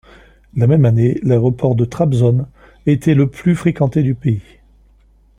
[0.55, 2.47] La même année, l'aéroport de Trabzon
[2.87, 4.41] était le le plus fréquenté du pays.